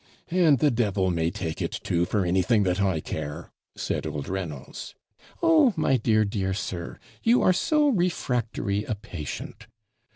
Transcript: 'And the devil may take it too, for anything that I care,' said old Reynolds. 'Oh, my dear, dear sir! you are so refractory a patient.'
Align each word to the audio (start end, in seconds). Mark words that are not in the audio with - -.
'And 0.31 0.57
the 0.57 0.71
devil 0.71 1.11
may 1.11 1.29
take 1.29 1.61
it 1.61 1.73
too, 1.83 2.05
for 2.05 2.25
anything 2.25 2.63
that 2.63 2.81
I 2.81 3.01
care,' 3.01 3.51
said 3.75 4.07
old 4.07 4.27
Reynolds. 4.27 4.95
'Oh, 5.43 5.75
my 5.77 5.95
dear, 5.97 6.25
dear 6.25 6.55
sir! 6.55 6.97
you 7.21 7.43
are 7.43 7.53
so 7.53 7.87
refractory 7.89 8.83
a 8.83 8.95
patient.' 8.95 9.67